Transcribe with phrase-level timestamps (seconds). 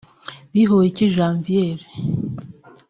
[0.53, 1.83] Bihoyiki Janvière